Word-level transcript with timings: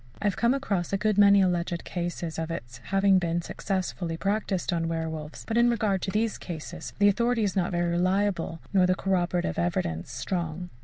I 0.19 0.25
have 0.25 0.35
come 0.35 0.55
across 0.55 0.91
a 0.91 0.97
good 0.97 1.19
many 1.19 1.41
alleged 1.43 1.83
cases 1.83 2.39
of 2.39 2.49
its 2.49 2.79
having 2.85 3.19
been 3.19 3.43
successfully 3.43 4.17
practised 4.17 4.73
on 4.73 4.87
werwolves, 4.87 5.43
but 5.47 5.59
in 5.59 5.69
regard 5.69 6.01
to 6.01 6.09
these 6.09 6.39
cases, 6.39 6.93
the 6.97 7.07
authority 7.07 7.43
is 7.43 7.55
not 7.55 7.71
very 7.71 7.91
reliable, 7.91 8.61
nor 8.73 8.87
the 8.87 8.95
corroborative 8.95 9.59
evidence 9.59 10.11
strong. 10.11 10.71